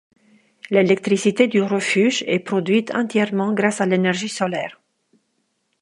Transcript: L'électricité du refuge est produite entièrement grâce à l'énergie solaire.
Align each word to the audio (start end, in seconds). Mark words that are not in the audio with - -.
L'électricité 0.71 1.45
du 1.47 1.61
refuge 1.61 2.23
est 2.25 2.39
produite 2.39 2.89
entièrement 2.95 3.53
grâce 3.53 3.81
à 3.81 3.85
l'énergie 3.85 4.29
solaire. 4.29 4.81